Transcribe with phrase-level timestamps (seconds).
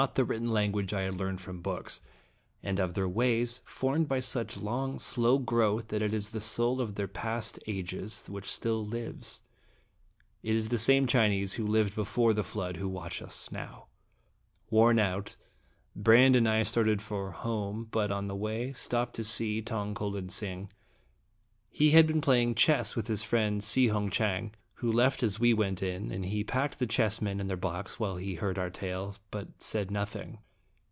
[0.01, 0.25] e ^Dramatic in M$ tH^sting.
[0.25, 2.01] 117 written language I had learned from books
[2.63, 6.81] and of their ways, formed by such long, slow growth that it is the soul
[6.81, 9.43] of their past ages which still lives
[10.41, 13.89] it is the same Chinese who lived before the flood who watch us now.
[14.71, 15.35] Worn out,
[15.95, 20.07] Brande and I started for home, but on the way stopped to see Tong ko
[20.07, 20.71] lin sing.
[21.69, 25.53] He had been playing chess with his friend Si Hung Chang, who left as we
[25.53, 29.15] went in, and he packed the chessmen in their box while he heard our tale,
[29.29, 30.39] but said nothing.